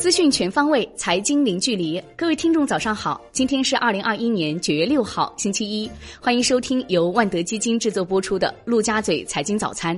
[0.00, 2.02] 资讯全方位，财经零距离。
[2.16, 3.20] 各位听众，早上好！
[3.32, 5.88] 今天是二零二一年九月六号，星期一。
[6.18, 9.94] 欢迎收听由万德基金制作播出的《陆家嘴财经早餐》。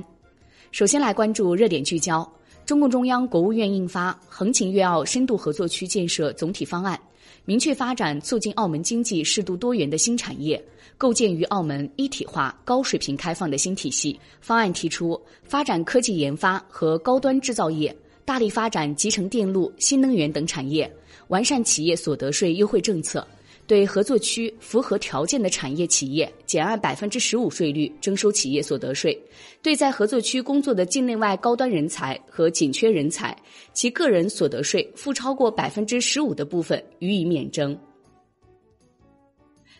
[0.73, 2.29] 首先来关注热点聚焦：
[2.65, 6.97] 中共中央、国务院印发《横琴粤澳深度合作区建设总体方案》，
[7.45, 10.61] 明确发展促进澳门经济适度多元的新产业，
[10.97, 14.19] 构建与澳门一体化、高水平开放的新体系。
[14.41, 17.95] 方案提出，发展科技研发和高端制造业。
[18.25, 20.89] 大力发展集成电路、新能源等产业，
[21.27, 23.27] 完善企业所得税优惠政策，
[23.67, 29.13] 对合作区符合条件的产业企业减按百分之十五税率征收企业所得税；
[29.61, 33.35] 对在合作区工作的境内外高端人才和紧缺人才，
[33.73, 37.77] 其个人所得税负超过百分之十五的部分予以免征。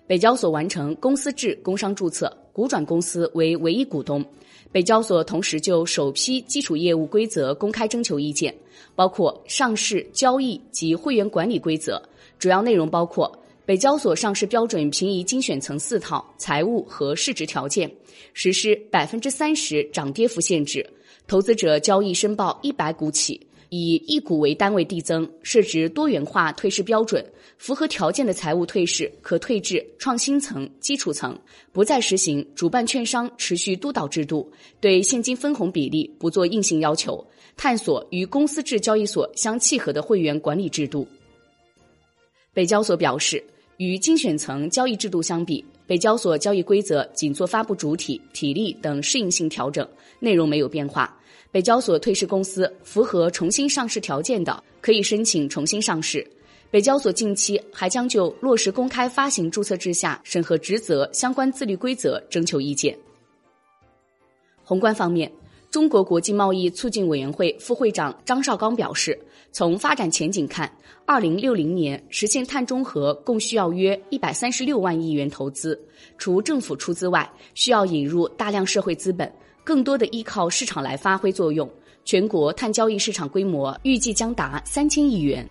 [0.06, 4.24] 北交所完成公司制工商注册，股转公司为唯一股东。
[4.72, 8.56] 北交所同时就首批基础业务规则公开征求意见，
[8.96, 12.02] 包括上市、交易及会员管理规则。
[12.40, 13.32] 主要内容包括
[13.66, 17.90] 北交所上市标准评级精选层四套财务和市值条件，
[18.34, 20.88] 实施百分之三十涨跌幅限制，
[21.28, 23.40] 投资者交易申报一百股起。
[23.76, 27.26] 以一股为单位递增，设置多元化退市标准，
[27.58, 31.36] 符合条件的财务退市可退至创新层、基础层，
[31.72, 34.48] 不再实行主办券商持续督导制度，
[34.80, 37.26] 对现金分红比例不做硬性要求，
[37.58, 41.08] 探索与公司制交易所相契合的会员管理制度。
[42.54, 43.44] 北交所表示，
[43.78, 49.88] 与精选层交易制度相比，北交所交易规则仅做发布主体、体例等适应性调整，
[50.20, 51.20] 内容没有变化。
[51.54, 56.28] 北交所退市公司符合重新上市条件的，可以申请重新上市。
[56.72, 62.98] 北交所近期还将就落实公开发行注册制下审核职责相关自律规则征求意见。
[64.64, 65.32] 宏观方面，
[65.70, 69.16] 中国国际贸易促进委员会副会长张绍刚表示，
[69.52, 75.80] 从发展前景看，二零六零年实现碳中和共需要约一百三十六万亿元投资，
[76.18, 79.32] 除政府出资外，需要引入大量社会资本。
[79.64, 81.70] 更多的依靠市场来发挥作用，
[82.04, 85.50] 全国碳交易市场规模预计将达三千亿元。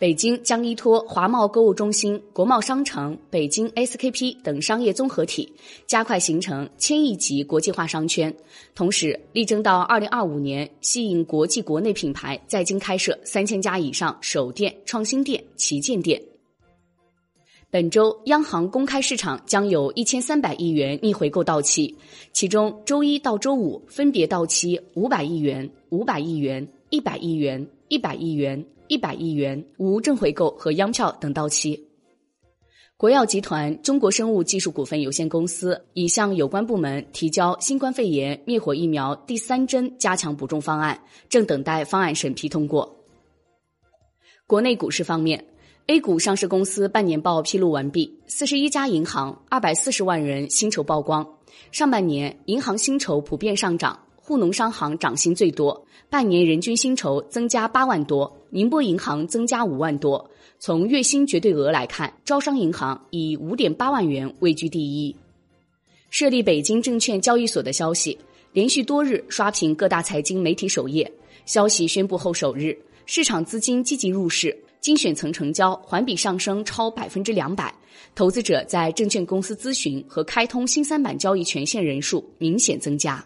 [0.00, 5.52] 北京将依托华贸购物中心、国贸商城、北京 SKP 等商业综合体，
[5.88, 8.32] 加快形成千亿级国际化商圈，
[8.76, 16.22] 同时力争到二零二五年吸引国际国内品牌在京开设三千家以上首店、创新店、旗舰店。
[17.70, 21.94] 本周央行公开市场将有一千三百亿元逆回购到期，
[22.32, 31.78] 其中周一到周五分别到期五百亿元、五百亿元、一百亿元、一百亿元、一百亿元，无正回购和央票等到期。
[32.96, 42.96] 国药集团中国生物技术股份有限公司已向有关部门提交新冠肺炎灭活疫苗第三针加强补种方案，正等待方案审批通过。
[44.46, 45.44] 国内股市方面。
[45.90, 51.26] A 股上市公司半年报披露完毕，四十一家银行，二百四十万人薪酬曝光。
[51.72, 60.30] 上半年银行薪酬普遍上涨，沪农商行涨薪最多，半年人均薪酬增加八万多，宁波银行增加五万多。
[60.58, 65.16] 从月薪绝对额来看，招商银行以五点八万元位居第一。
[66.10, 68.18] 设立北京证券交易所的消息
[68.52, 71.10] 连续多日刷屏各大财经媒体首页。
[71.46, 74.54] 消息宣布后首日，市场资金积极入市。
[74.80, 77.74] 精选层成交环比上升超百分之两百，
[78.14, 83.24] 投资者在证券公司咨询和开通新三板交易权限人数明显增加。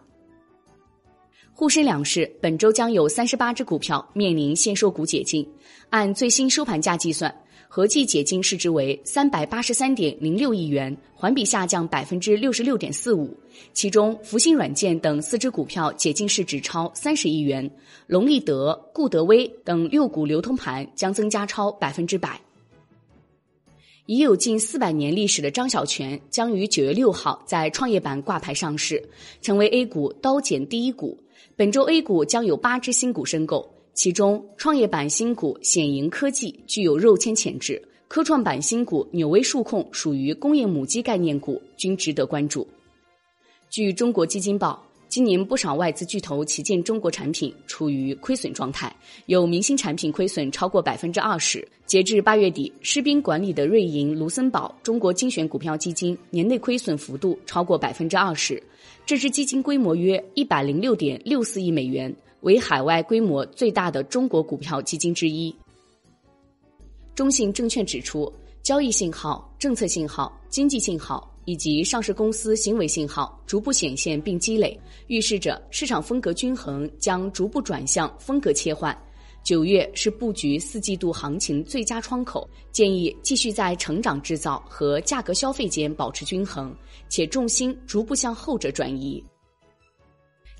[1.54, 5.46] 沪深两市本周将有三十八只股票面临限售股解禁，
[5.90, 7.32] 按最新收盘价计算，
[7.74, 13.34] 合计解禁市值为三百八十三点零六亿元，环比下降百分之六十六点四五。
[13.72, 17.70] 其中，福星软件等四只股票解禁市值超三十亿元，
[18.06, 22.38] 龙立德、固德威等六股流通盘将增加超百分之百。
[24.04, 29.02] 已有近四百年历史的张小泉将于九月六号在创业板挂牌上市，
[29.40, 31.18] 成为 A 股刀剪第一股。
[31.56, 42.66] 本周 A 股将有八只新股申购，其中创业板新股显盈科技具有肉签潜质，科创板新股纽威数控属于工业母机概念股，均值得关注。
[43.70, 44.82] 据中国基金报。
[45.12, 48.90] 今年不少外资巨头旗舰中国产品处于亏损状态，
[49.26, 51.68] 有明星产品亏损超过百分之二十。
[51.84, 58.62] 截至八月底，施宾管理的瑞银、卢森堡中国精选股票基金年内亏损幅度超过百分之二十。
[59.04, 62.10] 这支基金规模约一百零六点六四亿美元，
[62.42, 65.52] 为海外规模最大的中国股票基金之一。
[67.14, 71.28] 中信证券指出，交易信号、政策信号、经济信号。
[71.44, 74.78] 以及上市公司行为信号逐步显现并积累，
[75.08, 78.96] 预示着市场风格均衡将逐步转向风格切换。
[79.42, 86.72] 九月是布局四季度行情最佳窗口，建议继续在成长制造和价格消费间保持均衡，
[87.08, 89.20] 且重心逐步向后者转移。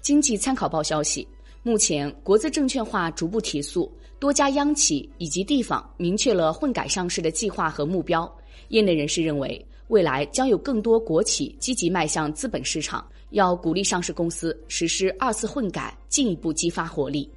[0.00, 1.24] 经济参考报消息，
[1.64, 3.88] 目前国资证券化逐步提速，
[4.18, 8.30] 多家央企以及地方明确了混改上市的计划和目标。
[8.70, 17.30] 业内人士认为，未来将有更多国企积极迈向资本市场，要鼓励上市公司实施二次混改，进一步激发活力。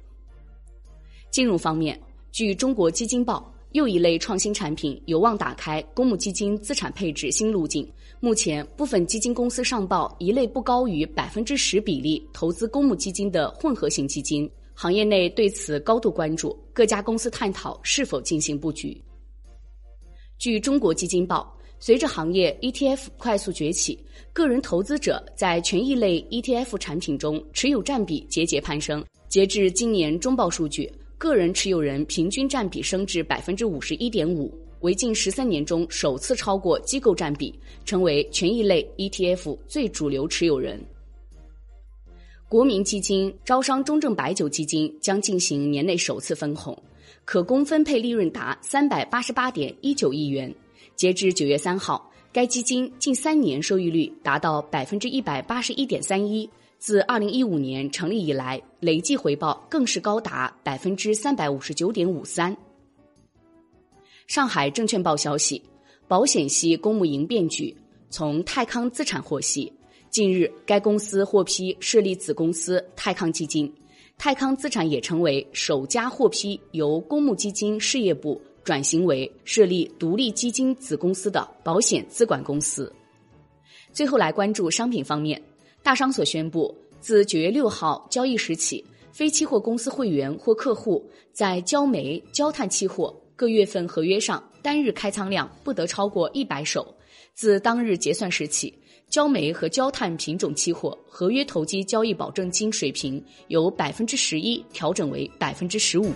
[1.30, 1.96] 金融方面，
[2.32, 7.86] 据中国基金报，又一类创新产品有望打开公募基金资产配置新路径。
[8.20, 18.98] 目前，部分基金公司上报一类不高于百分之十比例投资公募基金的混合型基金，行业内对此高度关注，各家公司探讨是否进行布局。
[20.38, 24.02] 据中国基金报，随着行业 ETF 快速崛起，
[24.32, 29.04] 个人投资者在权益类 ETF 产品中持有占比节节攀升。
[29.28, 30.90] 截至今年中报数据。
[31.18, 40.78] 个人持有人平均占比升至百分之五十一点五，为近十三年中首次超过机构占比，成为权益类 ETF 最主流持有人。
[42.48, 46.76] 国民基金招商中证白酒基金将进行年内首次分红，
[47.24, 50.54] 可供分配利润达三百八十八点一九亿元。
[50.94, 56.48] 截至九月三号，该基金近三年收益率达到百分之一百八十一点三一。
[56.78, 62.56] 自二零一五年成立以来，累计回报更是高达百分之三百五十九点五三。
[64.26, 65.62] 上海证券报消息，
[66.06, 67.74] 保险系公募营变局。
[68.08, 69.72] 从泰康资产获悉，
[70.10, 73.72] 近日该公司获批设立子公司泰康基金，
[74.16, 82.92] 泰康资产也成为首家获批由公募基金事业部转型为设立独立基金子公司的保险资管公司。
[83.92, 85.42] 最后来关注商品方面。
[85.86, 96.92] 大商所宣布，自九月六号交易时起，非期货公司会员或客户在焦煤、焦炭期货各月份合约上单日开仓量不得超过一百手。
[97.34, 98.76] 自当日结算时起，
[99.08, 106.10] 焦煤和焦炭品种期货合约投机交易保证金水平由百分之十一调整为百分之十五。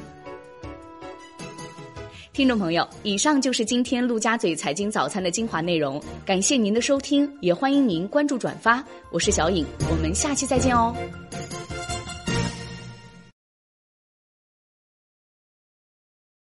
[2.41, 8.83] 听众朋友，以上就是今天陆家嘴财经早餐的精华内容，感谢您的收听，也欢迎您关注转发。
[9.11, 10.97] 我是小颖，我们下期再见哦。